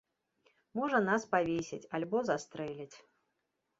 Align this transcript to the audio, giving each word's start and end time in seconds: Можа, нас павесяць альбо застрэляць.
Можа, 0.79 1.01
нас 1.09 1.27
павесяць 1.35 1.81
альбо 1.99 2.17
застрэляць. 2.31 2.97